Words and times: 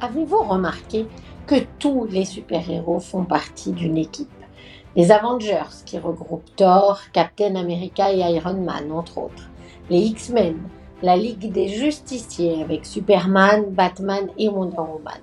Avez-vous 0.00 0.44
remarqué 0.44 1.06
que 1.48 1.56
tous 1.80 2.06
les 2.08 2.24
super-héros 2.24 3.00
font 3.00 3.24
partie 3.24 3.72
d'une 3.72 3.96
équipe? 3.96 4.30
Les 4.94 5.10
Avengers, 5.10 5.82
qui 5.84 5.98
regroupent 5.98 6.54
Thor, 6.54 7.00
Captain 7.12 7.56
America 7.56 8.12
et 8.12 8.20
Iron 8.20 8.62
Man, 8.62 8.92
entre 8.92 9.18
autres. 9.18 9.50
Les 9.90 9.98
X-Men, 9.98 10.56
la 11.02 11.16
Ligue 11.16 11.50
des 11.50 11.66
Justiciers 11.66 12.62
avec 12.62 12.86
Superman, 12.86 13.70
Batman 13.70 14.28
et 14.38 14.48
Wonder 14.48 14.76
Woman. 14.76 15.20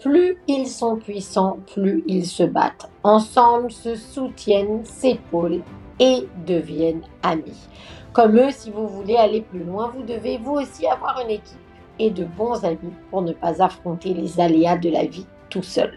Plus 0.00 0.36
ils 0.46 0.68
sont 0.68 0.96
puissants, 0.96 1.58
plus 1.74 2.04
ils 2.06 2.26
se 2.26 2.44
battent. 2.44 2.88
Ensemble, 3.02 3.72
se 3.72 3.96
soutiennent, 3.96 4.84
s'épaulent 4.84 5.62
et 5.98 6.28
deviennent 6.46 7.02
amis. 7.24 7.68
Comme 8.14 8.38
eux, 8.38 8.52
si 8.52 8.70
vous 8.70 8.86
voulez 8.86 9.16
aller 9.16 9.40
plus 9.40 9.64
loin, 9.64 9.90
vous 9.92 10.04
devez 10.04 10.38
vous 10.38 10.52
aussi 10.52 10.86
avoir 10.86 11.20
une 11.20 11.30
équipe 11.30 11.58
et 11.98 12.10
de 12.10 12.24
bons 12.24 12.64
amis 12.64 12.94
pour 13.10 13.22
ne 13.22 13.32
pas 13.32 13.60
affronter 13.60 14.14
les 14.14 14.38
aléas 14.38 14.76
de 14.76 14.88
la 14.88 15.04
vie 15.04 15.26
tout 15.50 15.64
seul. 15.64 15.92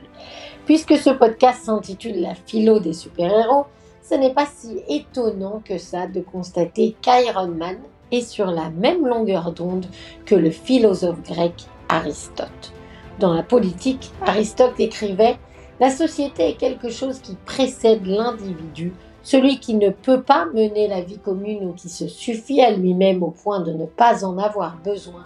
Puisque 0.66 0.98
ce 0.98 1.12
podcast 1.12 1.66
s'intitule 1.66 2.20
La 2.20 2.34
philo 2.34 2.80
des 2.80 2.94
super-héros, 2.94 3.68
ce 4.02 4.16
n'est 4.16 4.34
pas 4.34 4.48
si 4.48 4.82
étonnant 4.90 5.62
que 5.64 5.78
ça 5.78 6.08
de 6.08 6.22
constater 6.22 6.96
qu'Iron 7.04 7.50
Man 7.50 7.78
est 8.12 8.28
sur 8.28 8.48
la 8.48 8.72
même 8.72 9.06
longueur 9.06 9.52
d'onde 9.52 9.86
que 10.26 10.34
le 10.34 10.50
philosophe 10.50 11.22
grec 11.22 11.54
Aristote. 11.88 12.74
Dans 13.20 13.34
la 13.36 13.44
politique, 13.44 14.12
Aristote 14.26 14.80
écrivait 14.80 15.38
La 15.80 15.92
société 15.92 16.50
est 16.50 16.58
quelque 16.58 16.90
chose 16.90 17.20
qui 17.20 17.36
précède 17.46 18.08
l'individu, 18.08 18.92
celui 19.28 19.60
qui 19.60 19.74
ne 19.74 19.90
peut 19.90 20.22
pas 20.22 20.46
mener 20.54 20.88
la 20.88 21.02
vie 21.02 21.18
commune 21.18 21.66
ou 21.66 21.74
qui 21.74 21.90
se 21.90 22.08
suffit 22.08 22.62
à 22.62 22.72
lui-même 22.72 23.24
au 23.24 23.32
point 23.32 23.60
de 23.60 23.74
ne 23.74 23.86
pas 23.86 24.24
en 24.24 24.38
avoir 24.38 24.78
besoin 24.78 25.26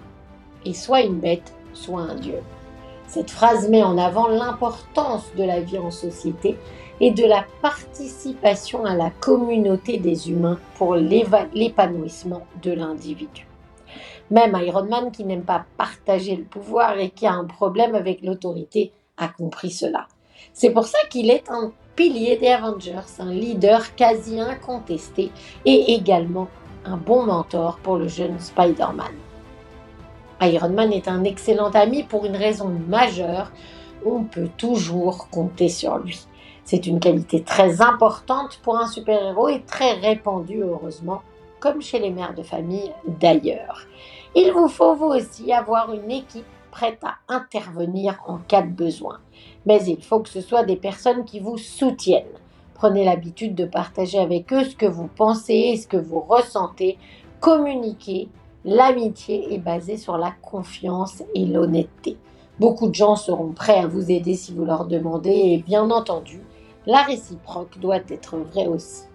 et 0.66 0.74
soit 0.74 1.02
une 1.02 1.20
bête, 1.20 1.54
soit 1.74 2.02
un 2.02 2.16
dieu. 2.16 2.40
Cette 3.06 3.30
phrase 3.30 3.70
met 3.70 3.84
en 3.84 4.00
avant 4.00 4.28
l'importance 4.28 5.26
de 5.38 5.44
la 5.44 5.60
vie 5.60 5.78
en 5.78 5.92
société 5.92 6.58
et 7.00 7.12
de 7.12 7.24
la 7.24 7.46
participation 7.62 8.86
à 8.86 8.96
la 8.96 9.12
communauté 9.12 10.00
des 10.00 10.32
humains 10.32 10.58
pour 10.80 10.96
l'épanouissement 10.96 12.42
de 12.64 12.72
l'individu. 12.72 13.46
Même 14.32 14.60
Iron 14.66 14.86
Man, 14.86 15.12
qui 15.12 15.26
n'aime 15.26 15.44
pas 15.44 15.66
partager 15.78 16.36
le 16.36 16.44
pouvoir 16.46 16.98
et 16.98 17.12
qui 17.12 17.28
a 17.28 17.34
un 17.34 17.46
problème 17.46 17.94
avec 17.94 18.24
l'autorité, 18.24 18.94
a 19.18 19.28
compris 19.28 19.70
cela. 19.70 20.08
C'est 20.54 20.72
pour 20.72 20.86
ça 20.86 20.98
qu'il 21.12 21.30
est 21.30 21.48
un 21.52 21.72
pilier 21.96 22.38
des 22.38 22.50
Avengers, 22.50 23.20
un 23.20 23.32
leader 23.32 23.96
quasi 23.96 24.40
incontesté 24.40 25.32
et 25.66 25.94
également 25.94 26.48
un 26.86 26.98
bon 26.98 27.26
mentor 27.26 27.78
pour 27.78 27.98
le 27.98 28.08
jeune 28.08 28.40
Spider-Man. 28.40 29.14
Iron 30.42 30.70
Man 30.70 30.92
est 30.92 31.08
un 31.08 31.24
excellent 31.24 31.70
ami 31.72 32.04
pour 32.04 32.26
une 32.26 32.36
raison 32.36 32.70
majeure. 32.88 33.52
On 34.06 34.24
peut 34.24 34.50
toujours 34.58 35.30
compter 35.30 35.70
sur 35.70 36.00
lui. 36.00 36.26
C'est 36.64 36.88
une 36.88 37.00
qualité 37.00 37.44
très 37.44 37.82
importante 37.82 38.60
pour 38.64 38.78
un 38.78 38.88
super-héros 38.88 39.50
et 39.50 39.62
très 39.62 39.94
répandue, 39.94 40.64
heureusement, 40.64 41.22
comme 41.60 41.82
chez 41.82 42.00
les 42.00 42.10
mères 42.10 42.34
de 42.34 42.44
famille 42.44 42.92
d'ailleurs. 43.06 43.86
Il 44.34 44.52
vous 44.52 44.68
faut 44.68 44.96
vous 44.96 45.08
aussi 45.08 45.52
avoir 45.54 45.94
une 45.94 46.10
équipe 46.10 46.46
prête 46.72 47.04
à 47.04 47.16
intervenir 47.28 48.20
en 48.28 48.38
cas 48.38 48.62
de 48.62 48.72
besoin. 48.72 49.20
Mais 49.66 49.84
il 49.86 50.04
faut 50.04 50.22
que 50.22 50.30
ce 50.30 50.42
soit 50.42 50.64
des 50.64 50.76
personnes 50.76 51.26
qui 51.26 51.40
vous 51.40 51.58
soutiennent. 51.58 52.26
Prenez 52.74 53.06
l'habitude 53.06 53.54
de 53.54 53.66
partager 53.66 54.18
avec 54.18 54.52
eux 54.54 54.64
ce 54.64 54.76
que 54.76 54.88
vous 54.88 55.08
pensez 55.08 55.54
et 55.54 55.78
ce 55.78 55.88
que 55.88 55.98
vous 55.98 56.22
ressentez. 56.22 56.98
Communiquez 57.40 58.30
L'amitié 58.64 59.56
est 59.56 59.58
basée 59.58 59.98
sur 59.98 60.20
la 60.20 60.32
confiance 60.32 61.24
et 61.34 61.46
l'honnêteté. 61.46 62.18
Beaucoup 62.60 62.90
de 62.90 62.94
gens 62.94 63.16
seront 63.16 63.54
prêts 63.54 63.80
à 63.80 63.88
vous 63.88 64.12
aider 64.12 64.36
si 64.36 64.54
vous 64.54 64.66
leur 64.66 64.86
demandez 64.86 65.32
et 65.32 65.64
bien 65.66 65.90
entendu, 65.90 66.42
la 66.86 67.02
réciproque 67.02 67.80
doit 67.80 68.02
être 68.10 68.38
vraie 68.38 68.68
aussi. 68.68 69.06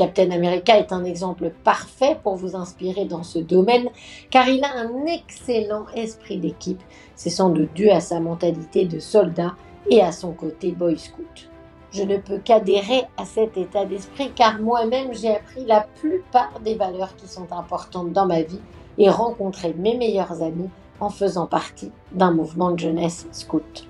Captain 0.00 0.30
America 0.30 0.78
est 0.78 0.94
un 0.94 1.04
exemple 1.04 1.52
parfait 1.62 2.18
pour 2.22 2.34
vous 2.34 2.56
inspirer 2.56 3.04
dans 3.04 3.22
ce 3.22 3.38
domaine 3.38 3.90
car 4.30 4.48
il 4.48 4.64
a 4.64 4.74
un 4.74 5.04
excellent 5.04 5.84
esprit 5.94 6.38
d'équipe. 6.38 6.80
C'est 7.16 7.28
sans 7.28 7.50
doute 7.50 7.74
dû 7.74 7.90
à 7.90 8.00
sa 8.00 8.18
mentalité 8.18 8.86
de 8.86 8.98
soldat 8.98 9.52
et 9.90 10.00
à 10.00 10.10
son 10.10 10.32
côté 10.32 10.72
boy 10.72 10.96
scout. 10.96 11.50
Je 11.92 12.02
ne 12.02 12.16
peux 12.16 12.38
qu'adhérer 12.38 13.02
à 13.18 13.26
cet 13.26 13.58
état 13.58 13.84
d'esprit 13.84 14.32
car 14.34 14.58
moi-même 14.58 15.12
j'ai 15.12 15.36
appris 15.36 15.66
la 15.66 15.86
plupart 16.00 16.60
des 16.64 16.76
valeurs 16.76 17.14
qui 17.16 17.28
sont 17.28 17.52
importantes 17.52 18.10
dans 18.10 18.24
ma 18.24 18.40
vie 18.40 18.62
et 18.96 19.10
rencontrer 19.10 19.74
mes 19.74 19.98
meilleurs 19.98 20.42
amis 20.42 20.70
en 20.98 21.10
faisant 21.10 21.46
partie 21.46 21.92
d'un 22.12 22.30
mouvement 22.30 22.70
de 22.70 22.78
jeunesse 22.78 23.26
scout. 23.32 23.89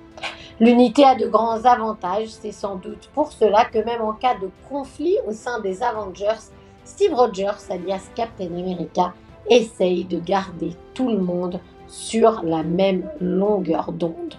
L'unité 0.59 1.03
a 1.03 1.15
de 1.15 1.27
grands 1.27 1.65
avantages, 1.65 2.29
c'est 2.29 2.51
sans 2.51 2.75
doute 2.75 3.09
pour 3.13 3.31
cela 3.31 3.65
que 3.65 3.79
même 3.79 4.01
en 4.01 4.13
cas 4.13 4.35
de 4.35 4.49
conflit 4.69 5.15
au 5.27 5.31
sein 5.31 5.59
des 5.59 5.81
Avengers, 5.81 6.51
Steve 6.83 7.13
Rogers, 7.13 7.69
alias 7.69 8.09
Captain 8.15 8.47
America, 8.47 9.13
essaye 9.49 10.03
de 10.03 10.19
garder 10.19 10.71
tout 10.93 11.09
le 11.09 11.19
monde 11.19 11.59
sur 11.87 12.41
la 12.43 12.63
même 12.63 13.09
longueur 13.19 13.91
d'onde. 13.91 14.35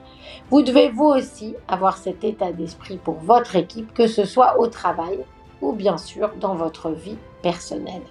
Vous 0.51 0.63
devez 0.63 0.91
vous 0.91 1.07
aussi 1.07 1.55
avoir 1.69 1.97
cet 1.97 2.25
état 2.25 2.53
d'esprit 2.53 2.99
pour 2.99 3.15
votre 3.15 3.57
équipe, 3.57 3.93
que 3.93 4.07
ce 4.07 4.25
soit 4.25 4.59
au 4.59 4.67
travail 4.69 5.19
ou 5.61 5.73
bien 5.73 5.99
sûr 5.99 6.31
dans 6.41 6.55
votre 6.55 6.91
vie 6.91 7.19
personnelle. 7.43 8.03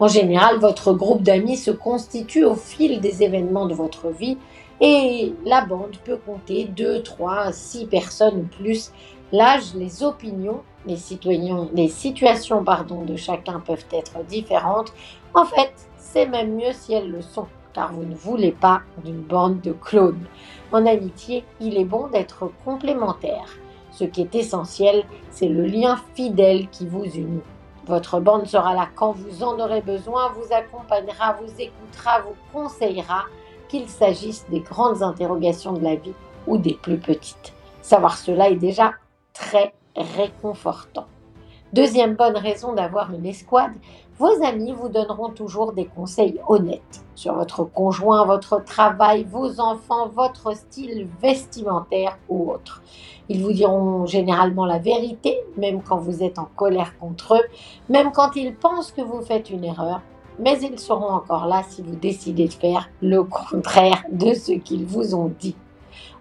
En 0.00 0.08
général, 0.08 0.58
votre 0.58 0.92
groupe 0.92 1.22
d'amis 1.22 1.56
se 1.56 1.70
constitue 1.70 2.44
au 2.44 2.54
fil 2.54 3.00
des 3.00 3.22
événements 3.22 3.66
de 3.66 3.74
votre 3.74 4.08
vie 4.08 4.38
et 4.80 5.34
la 5.44 5.64
bande 5.64 5.96
peut 6.04 6.18
compter 6.24 6.64
2, 6.64 7.02
3, 7.02 7.52
6 7.52 7.86
personnes 7.86 8.40
ou 8.40 8.56
plus. 8.56 8.92
L'âge, 9.32 9.74
les 9.74 10.02
opinions, 10.02 10.62
les, 10.86 10.96
citoyens, 10.96 11.68
les 11.74 11.88
situations 11.88 12.62
pardon, 12.62 13.02
de 13.02 13.16
chacun 13.16 13.60
peuvent 13.60 13.86
être 13.92 14.22
différentes. 14.24 14.92
En 15.34 15.44
fait, 15.44 15.72
c'est 15.96 16.26
même 16.26 16.54
mieux 16.54 16.72
si 16.72 16.94
elles 16.94 17.10
le 17.10 17.22
sont, 17.22 17.46
car 17.74 17.92
vous 17.92 18.04
ne 18.04 18.14
voulez 18.14 18.52
pas 18.52 18.82
d'une 19.04 19.22
bande 19.22 19.60
de 19.60 19.72
clones. 19.72 20.26
En 20.72 20.86
amitié, 20.86 21.44
il 21.60 21.76
est 21.76 21.84
bon 21.84 22.08
d'être 22.08 22.50
complémentaire. 22.64 23.46
Ce 23.92 24.04
qui 24.04 24.20
est 24.20 24.34
essentiel, 24.34 25.04
c'est 25.30 25.48
le 25.48 25.66
lien 25.66 25.98
fidèle 26.14 26.68
qui 26.68 26.86
vous 26.86 27.04
unit. 27.04 27.42
Votre 27.86 28.20
bande 28.20 28.46
sera 28.46 28.74
là 28.74 28.88
quand 28.94 29.12
vous 29.12 29.42
en 29.42 29.58
aurez 29.58 29.80
besoin, 29.80 30.32
vous 30.32 30.52
accompagnera, 30.52 31.36
vous 31.40 31.52
écoutera, 31.60 32.20
vous 32.20 32.34
conseillera, 32.52 33.24
qu'il 33.68 33.88
s'agisse 33.88 34.46
des 34.50 34.60
grandes 34.60 35.02
interrogations 35.02 35.72
de 35.72 35.82
la 35.82 35.96
vie 35.96 36.14
ou 36.46 36.58
des 36.58 36.74
plus 36.74 36.98
petites. 36.98 37.54
Savoir 37.82 38.16
cela 38.16 38.50
est 38.50 38.56
déjà 38.56 38.92
très 39.32 39.74
réconfortant. 39.94 41.06
Deuxième 41.72 42.14
bonne 42.14 42.36
raison 42.36 42.74
d'avoir 42.74 43.12
une 43.12 43.26
escouade, 43.26 43.72
vos 44.18 44.42
amis 44.44 44.72
vous 44.72 44.88
donneront 44.88 45.30
toujours 45.30 45.72
des 45.72 45.84
conseils 45.84 46.40
honnêtes 46.48 47.04
sur 47.14 47.34
votre 47.34 47.64
conjoint, 47.64 48.24
votre 48.24 48.64
travail, 48.64 49.24
vos 49.24 49.60
enfants, 49.60 50.08
votre 50.08 50.56
style 50.56 51.08
vestimentaire 51.20 52.16
ou 52.28 52.50
autre. 52.50 52.82
Ils 53.28 53.42
vous 53.42 53.52
diront 53.52 54.06
généralement 54.06 54.64
la 54.64 54.78
vérité, 54.78 55.40
même 55.56 55.82
quand 55.82 55.98
vous 55.98 56.22
êtes 56.22 56.38
en 56.38 56.48
colère 56.56 56.96
contre 56.98 57.34
eux, 57.34 57.44
même 57.88 58.12
quand 58.12 58.36
ils 58.36 58.54
pensent 58.54 58.92
que 58.92 59.02
vous 59.02 59.20
faites 59.20 59.50
une 59.50 59.64
erreur, 59.64 60.00
mais 60.38 60.58
ils 60.60 60.78
seront 60.78 61.10
encore 61.10 61.46
là 61.46 61.62
si 61.68 61.82
vous 61.82 61.96
décidez 61.96 62.46
de 62.46 62.52
faire 62.52 62.90
le 63.00 63.24
contraire 63.24 64.02
de 64.10 64.34
ce 64.34 64.52
qu'ils 64.52 64.84
vous 64.84 65.14
ont 65.14 65.32
dit. 65.38 65.56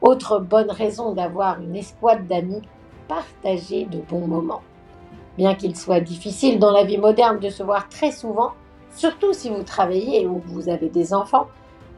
Autre 0.01 0.39
bonne 0.39 0.71
raison 0.71 1.13
d'avoir 1.13 1.59
une 1.59 1.75
escouade 1.75 2.27
d'amis, 2.27 2.61
partager 3.07 3.85
de 3.85 3.99
bons 3.99 4.27
moments. 4.27 4.61
Bien 5.37 5.55
qu'il 5.55 5.75
soit 5.75 5.99
difficile 5.99 6.59
dans 6.59 6.71
la 6.71 6.85
vie 6.85 6.97
moderne 6.97 7.39
de 7.39 7.49
se 7.49 7.63
voir 7.63 7.89
très 7.89 8.11
souvent, 8.11 8.51
surtout 8.95 9.33
si 9.33 9.49
vous 9.49 9.63
travaillez 9.63 10.25
ou 10.25 10.41
vous 10.45 10.69
avez 10.69 10.89
des 10.89 11.13
enfants, 11.13 11.47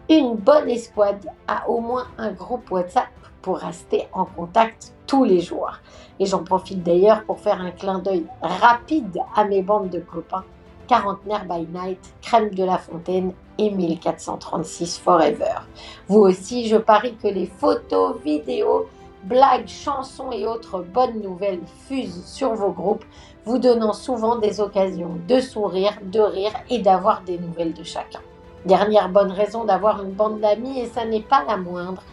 une 0.10 0.36
bonne 0.36 0.70
escouade 0.70 1.30
a 1.48 1.70
au 1.70 1.82
moins 1.82 2.08
un 2.18 2.32
groupe 2.32 2.72
WhatsApp 2.72 3.10
pour 3.42 3.58
rester 3.58 4.08
en 4.14 4.26
contact 4.26 4.94
tous 5.06 5.24
les 5.24 5.40
jours. 5.40 5.72
Et 6.20 6.26
j'en 6.26 6.44
profite 6.44 6.82
d'ailleurs 6.82 7.24
pour 7.26 7.40
faire 7.40 7.62
un 7.62 7.72
clin 7.72 8.00
d'œil 8.00 8.26
rapide 8.42 9.20
à 9.36 9.46
mes 9.46 9.62
bandes 9.62 9.90
de 9.90 10.00
copains 10.00 10.44
Quarantenaire 10.88 11.46
by 11.46 11.68
Night, 11.72 12.00
Crème 12.22 12.50
de 12.52 12.64
la 12.64 12.78
Fontaine 12.78 13.34
et 13.58 13.70
1436 13.70 15.00
Forever. 15.00 15.56
Vous 16.08 16.20
aussi, 16.20 16.68
je 16.68 16.78
parie 16.78 17.16
que 17.16 17.28
les 17.28 17.46
photos, 17.46 18.16
vidéos, 18.24 18.88
blagues, 19.24 19.68
chansons 19.68 20.32
et 20.32 20.46
autres 20.46 20.80
bonnes 20.82 21.22
nouvelles 21.22 21.64
fusent 21.88 22.26
sur 22.26 22.54
vos 22.54 22.72
groupes, 22.72 23.04
vous 23.46 23.58
donnant 23.58 23.94
souvent 23.94 24.38
des 24.38 24.62
occasions 24.62 25.18
de 25.28 25.40
sourire, 25.40 25.98
de 26.04 26.20
rire 26.20 26.54
et 26.70 26.80
d'avoir 26.80 27.22
des 27.24 27.38
nouvelles 27.38 27.74
de 27.74 27.84
chacun. 27.84 28.22
Dernière 28.66 29.10
bonne 29.10 29.32
raison 29.32 29.66
d'avoir 29.66 30.04
une 30.04 30.12
bande 30.12 30.40
d'amis, 30.40 30.80
et 30.80 30.88
ça 30.88 31.06
n'est 31.06 31.22
pas 31.22 31.44
la 31.48 31.58
moindre, 31.58 32.04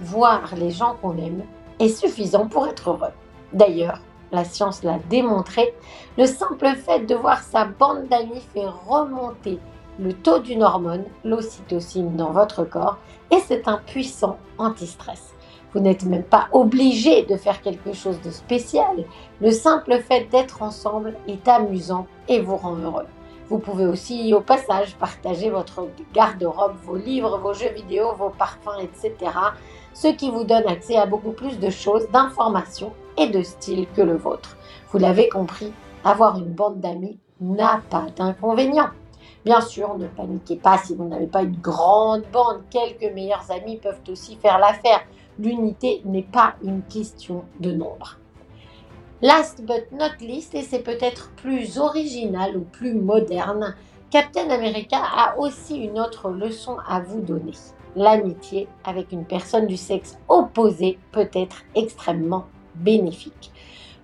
voir 0.00 0.54
les 0.56 0.70
gens 0.70 0.96
qu'on 1.00 1.16
aime 1.16 1.42
est 1.78 1.88
suffisant 1.88 2.46
pour 2.46 2.66
être 2.66 2.90
heureux. 2.90 3.12
D'ailleurs, 3.52 4.00
la 4.32 4.44
science 4.44 4.82
l'a 4.82 4.98
démontré, 5.10 5.74
le 6.18 6.26
simple 6.26 6.68
fait 6.74 7.00
de 7.00 7.14
voir 7.14 7.42
sa 7.42 7.64
bande 7.64 8.08
d'amis 8.08 8.42
fait 8.52 8.66
remonter 8.88 9.58
le 9.98 10.12
taux 10.12 10.38
d'une 10.38 10.62
hormone, 10.62 11.04
l'ocytocine, 11.24 12.16
dans 12.16 12.32
votre 12.32 12.64
corps 12.64 12.98
et 13.30 13.38
c'est 13.38 13.66
un 13.66 13.78
puissant 13.78 14.38
anti-stress. 14.58 15.34
Vous 15.72 15.80
n'êtes 15.80 16.04
même 16.04 16.22
pas 16.22 16.48
obligé 16.52 17.22
de 17.24 17.36
faire 17.36 17.60
quelque 17.60 17.92
chose 17.92 18.20
de 18.22 18.30
spécial. 18.30 19.04
Le 19.40 19.50
simple 19.50 19.98
fait 20.00 20.24
d'être 20.30 20.62
ensemble 20.62 21.14
est 21.28 21.46
amusant 21.48 22.06
et 22.28 22.40
vous 22.40 22.56
rend 22.56 22.76
heureux. 22.76 23.06
Vous 23.48 23.58
pouvez 23.58 23.86
aussi 23.86 24.34
au 24.34 24.40
passage 24.40 24.96
partager 24.96 25.50
votre 25.50 25.88
garde-robe, 26.12 26.74
vos 26.82 26.96
livres, 26.96 27.38
vos 27.38 27.52
jeux 27.52 27.72
vidéo, 27.74 28.12
vos 28.18 28.30
parfums, 28.30 28.80
etc. 28.80 29.30
Ce 29.92 30.08
qui 30.08 30.30
vous 30.30 30.44
donne 30.44 30.66
accès 30.66 30.96
à 30.96 31.06
beaucoup 31.06 31.30
plus 31.30 31.58
de 31.58 31.70
choses, 31.70 32.08
d'informations 32.10 32.92
et 33.18 33.28
de 33.28 33.42
styles 33.42 33.86
que 33.94 34.02
le 34.02 34.16
vôtre. 34.16 34.56
Vous 34.90 34.98
l'avez 34.98 35.28
compris, 35.28 35.72
avoir 36.04 36.38
une 36.38 36.52
bande 36.52 36.80
d'amis 36.80 37.18
n'a 37.40 37.82
pas 37.90 38.06
d'inconvénient. 38.16 38.90
Bien 39.44 39.60
sûr, 39.60 39.96
ne 39.96 40.06
paniquez 40.06 40.56
pas 40.56 40.78
si 40.78 40.94
vous 40.94 41.06
n'avez 41.06 41.26
pas 41.26 41.42
une 41.42 41.56
grande 41.56 42.24
bande. 42.32 42.62
Quelques 42.70 43.14
meilleurs 43.14 43.50
amis 43.50 43.76
peuvent 43.76 44.00
aussi 44.08 44.36
faire 44.36 44.58
l'affaire. 44.58 45.02
L'unité 45.38 46.02
n'est 46.04 46.22
pas 46.22 46.54
une 46.64 46.82
question 46.82 47.44
de 47.60 47.70
nombre. 47.70 48.18
Last 49.22 49.64
but 49.64 49.92
not 49.92 50.18
least, 50.20 50.54
et 50.54 50.62
c'est 50.62 50.82
peut-être 50.82 51.30
plus 51.36 51.78
original 51.78 52.56
ou 52.56 52.62
plus 52.62 52.94
moderne, 52.94 53.74
Captain 54.10 54.50
America 54.50 54.98
a 54.98 55.38
aussi 55.38 55.76
une 55.76 55.98
autre 55.98 56.30
leçon 56.30 56.76
à 56.86 57.00
vous 57.00 57.20
donner. 57.20 57.54
L'amitié 57.96 58.68
avec 58.84 59.12
une 59.12 59.24
personne 59.24 59.66
du 59.66 59.76
sexe 59.76 60.18
opposé 60.28 60.98
peut 61.12 61.30
être 61.32 61.62
extrêmement 61.74 62.44
bénéfique. 62.76 63.52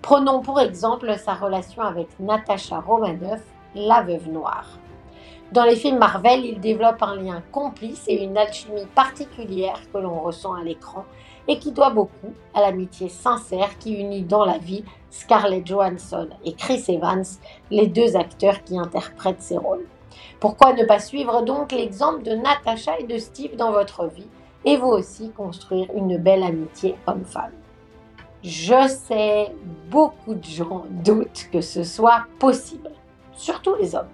Prenons 0.02 0.40
pour 0.40 0.60
exemple 0.60 1.14
sa 1.16 1.34
relation 1.34 1.82
avec 1.82 2.08
Natasha 2.18 2.80
Romanoff, 2.80 3.42
la 3.74 4.02
veuve 4.02 4.28
noire. 4.28 4.78
Dans 5.52 5.64
les 5.64 5.76
films 5.76 5.98
Marvel, 5.98 6.46
il 6.46 6.60
développe 6.60 7.02
un 7.02 7.16
lien 7.16 7.42
complice 7.52 8.04
et 8.08 8.24
une 8.24 8.38
alchimie 8.38 8.86
particulière 8.94 9.78
que 9.92 9.98
l'on 9.98 10.18
ressent 10.20 10.54
à 10.54 10.62
l'écran 10.62 11.04
et 11.46 11.58
qui 11.58 11.72
doit 11.72 11.90
beaucoup 11.90 12.32
à 12.54 12.62
l'amitié 12.62 13.08
sincère 13.08 13.78
qui 13.78 13.92
unit 13.94 14.22
dans 14.22 14.44
la 14.44 14.58
vie 14.58 14.82
Scarlett 15.10 15.66
Johansson 15.66 16.28
et 16.44 16.54
Chris 16.54 16.84
Evans, 16.88 17.24
les 17.70 17.86
deux 17.86 18.16
acteurs 18.16 18.64
qui 18.64 18.78
interprètent 18.78 19.42
ces 19.42 19.58
rôles. 19.58 19.86
Pourquoi 20.40 20.72
ne 20.72 20.84
pas 20.84 21.00
suivre 21.00 21.42
donc 21.42 21.72
l'exemple 21.72 22.22
de 22.22 22.32
Natasha 22.32 22.98
et 22.98 23.04
de 23.04 23.18
Steve 23.18 23.54
dans 23.56 23.72
votre 23.72 24.06
vie 24.06 24.28
et 24.64 24.76
vous 24.76 24.88
aussi 24.88 25.30
construire 25.30 25.88
une 25.94 26.16
belle 26.16 26.42
amitié 26.42 26.96
homme-femme? 27.06 27.52
Je 28.44 28.88
sais, 28.88 29.54
beaucoup 29.88 30.34
de 30.34 30.44
gens 30.44 30.84
doutent 30.90 31.48
que 31.52 31.60
ce 31.60 31.84
soit 31.84 32.24
possible, 32.40 32.90
surtout 33.34 33.76
les 33.76 33.94
hommes. 33.94 34.08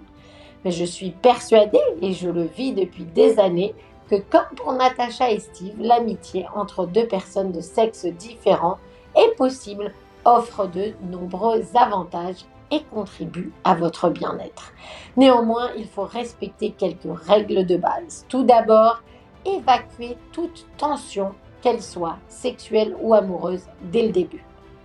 Mais 0.63 0.69
je 0.69 0.85
suis 0.85 1.09
persuadée, 1.09 1.81
et 2.01 2.13
je 2.13 2.29
le 2.29 2.43
vis 2.43 2.73
depuis 2.73 3.05
des 3.05 3.39
années, 3.39 3.73
que 4.07 4.17
comme 4.17 4.55
pour 4.55 4.73
Natacha 4.73 5.31
et 5.31 5.39
Steve, 5.39 5.79
l'amitié 5.79 6.45
entre 6.55 6.85
deux 6.85 7.07
personnes 7.07 7.51
de 7.51 7.61
sexe 7.61 8.05
différent 8.05 8.77
est 9.15 9.35
possible, 9.35 9.93
offre 10.25 10.67
de 10.67 10.93
nombreux 11.09 11.63
avantages 11.73 12.45
et 12.69 12.83
contribue 12.83 13.51
à 13.63 13.73
votre 13.73 14.09
bien-être. 14.09 14.73
Néanmoins, 15.17 15.71
il 15.75 15.87
faut 15.87 16.03
respecter 16.03 16.69
quelques 16.69 17.19
règles 17.25 17.65
de 17.65 17.77
base. 17.77 18.25
Tout 18.29 18.43
d'abord, 18.43 19.01
évacuer 19.43 20.17
toute 20.31 20.67
tension, 20.77 21.33
qu'elle 21.61 21.81
soit 21.81 22.17
sexuelle 22.27 22.95
ou 23.01 23.13
amoureuse, 23.13 23.63
dès 23.81 24.07
le 24.07 24.11
début. 24.11 24.43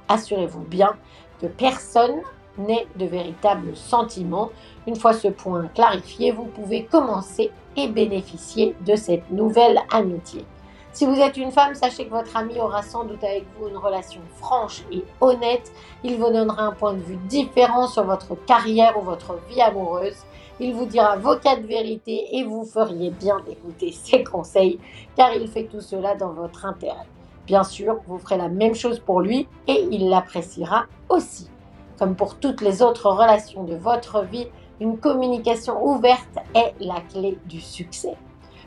Assurez-vous 0.08 0.64
bien 0.64 0.96
que 1.40 1.46
personne 1.46 2.20
n'ait 2.58 2.86
de 2.96 3.06
véritables 3.06 3.76
sentiments. 3.76 4.50
Une 4.86 4.96
fois 4.96 5.12
ce 5.12 5.28
point 5.28 5.66
clarifié, 5.74 6.30
vous 6.30 6.44
pouvez 6.44 6.84
commencer 6.84 7.50
et 7.76 7.88
bénéficier 7.88 8.76
de 8.86 8.94
cette 8.96 9.30
nouvelle 9.30 9.80
amitié. 9.90 10.44
Si 10.92 11.06
vous 11.06 11.18
êtes 11.18 11.36
une 11.36 11.50
femme, 11.50 11.74
sachez 11.74 12.04
que 12.06 12.10
votre 12.10 12.36
ami 12.36 12.60
aura 12.60 12.82
sans 12.82 13.02
doute 13.02 13.24
avec 13.24 13.44
vous 13.58 13.66
une 13.66 13.76
relation 13.76 14.20
franche 14.36 14.84
et 14.92 15.02
honnête. 15.20 15.72
Il 16.04 16.18
vous 16.18 16.30
donnera 16.30 16.62
un 16.62 16.72
point 16.72 16.92
de 16.92 17.00
vue 17.00 17.18
différent 17.28 17.88
sur 17.88 18.04
votre 18.04 18.36
carrière 18.46 18.96
ou 18.96 19.02
votre 19.02 19.36
vie 19.48 19.60
amoureuse. 19.60 20.24
Il 20.60 20.72
vous 20.72 20.86
dira 20.86 21.16
vos 21.16 21.36
quatre 21.36 21.62
vérités 21.62 22.36
et 22.36 22.44
vous 22.44 22.64
feriez 22.64 23.10
bien 23.10 23.40
d'écouter 23.40 23.90
ses 23.90 24.22
conseils 24.22 24.78
car 25.16 25.34
il 25.34 25.48
fait 25.48 25.64
tout 25.64 25.80
cela 25.80 26.14
dans 26.14 26.32
votre 26.32 26.64
intérêt. 26.64 27.06
Bien 27.46 27.64
sûr, 27.64 28.00
vous 28.06 28.18
ferez 28.18 28.36
la 28.36 28.48
même 28.48 28.74
chose 28.74 29.00
pour 29.00 29.20
lui 29.20 29.48
et 29.66 29.86
il 29.90 30.08
l'appréciera 30.08 30.84
aussi. 31.08 31.50
Comme 31.98 32.14
pour 32.14 32.36
toutes 32.36 32.60
les 32.60 32.82
autres 32.82 33.10
relations 33.10 33.64
de 33.64 33.74
votre 33.74 34.24
vie, 34.24 34.46
une 34.80 34.98
communication 34.98 35.84
ouverte 35.84 36.38
est 36.54 36.74
la 36.80 37.00
clé 37.00 37.38
du 37.46 37.60
succès. 37.60 38.16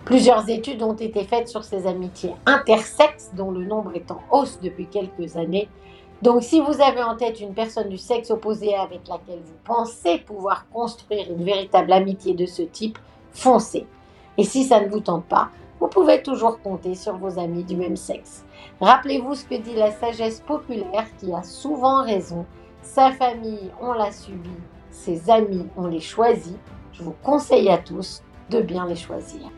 Plusieurs 0.06 0.50
études 0.50 0.84
ont 0.84 0.94
été 0.94 1.24
faites 1.26 1.50
sur 1.50 1.64
ces 1.66 1.86
amitiés 1.86 2.34
intersexes, 2.46 3.32
dont 3.36 3.52
le 3.52 3.66
nombre 3.66 3.92
est 3.96 4.10
en 4.12 4.22
hausse 4.32 4.60
depuis 4.62 4.88
quelques 4.88 5.36
années. 5.36 5.68
Donc 6.22 6.42
si 6.42 6.60
vous 6.62 6.82
avez 6.82 7.04
en 7.04 7.16
tête 7.16 7.40
une 7.40 7.54
personne 7.54 7.90
du 7.90 7.98
sexe 7.98 8.32
opposé 8.32 8.76
avec 8.76 9.08
laquelle 9.08 9.42
vous 9.44 9.58
pensez 9.64 10.18
pouvoir 10.20 10.68
construire 10.70 11.32
une 11.32 11.44
véritable 11.44 11.94
amitié 11.94 12.34
de 12.34 12.48
ce 12.48 12.64
type, 12.64 12.98
foncez. 13.32 13.86
Et 14.38 14.44
si 14.44 14.64
ça 14.64 14.82
ne 14.82 14.88
vous 14.88 15.00
tente 15.00 15.26
pas, 15.26 15.50
vous 15.80 15.88
pouvez 15.88 16.24
toujours 16.24 16.60
compter 16.62 16.96
sur 16.96 17.18
vos 17.18 17.38
amis 17.38 17.64
du 17.64 17.76
même 17.76 17.96
sexe. 17.96 18.44
Rappelez-vous 18.82 19.36
ce 19.36 19.46
que 19.46 19.56
dit 19.56 19.76
la 19.76 19.92
sagesse 19.92 20.40
populaire 20.42 21.06
qui 21.20 21.32
a 21.34 21.44
souvent 21.44 22.04
raison. 22.04 22.46
Sa 22.82 23.12
famille, 23.12 23.72
on 23.80 23.94
l'a 23.94 24.12
subi, 24.12 24.50
ses 24.90 25.30
amis, 25.30 25.68
on 25.78 25.86
les 25.86 26.00
choisit. 26.00 26.58
Je 26.94 27.04
vous 27.04 27.16
conseille 27.24 27.70
à 27.70 27.78
tous 27.78 28.24
de 28.50 28.62
bien 28.62 28.88
les 28.88 28.96
choisir. 28.96 29.52